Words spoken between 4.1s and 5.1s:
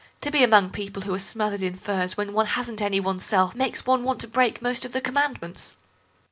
to break most of the